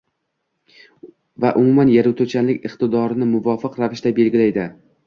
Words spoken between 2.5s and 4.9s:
iqtidorini muvofiq ravishda belgilaydi